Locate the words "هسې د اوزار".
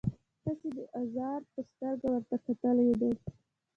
0.43-1.39